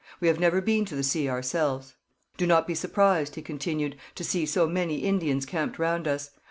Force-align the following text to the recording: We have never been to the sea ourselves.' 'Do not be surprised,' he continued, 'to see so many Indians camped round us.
We 0.19 0.29
have 0.29 0.39
never 0.39 0.61
been 0.61 0.83
to 0.85 0.95
the 0.95 1.03
sea 1.03 1.29
ourselves.' 1.29 1.93
'Do 2.35 2.47
not 2.47 2.65
be 2.65 2.73
surprised,' 2.73 3.35
he 3.35 3.43
continued, 3.43 3.97
'to 4.15 4.23
see 4.23 4.45
so 4.47 4.65
many 4.65 5.03
Indians 5.03 5.45
camped 5.45 5.77
round 5.77 6.07
us. 6.07 6.31